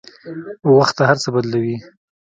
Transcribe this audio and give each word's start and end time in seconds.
وخت 0.77 0.97
هر 1.09 1.17
څه 1.23 1.29
بدلوي. 1.35 1.75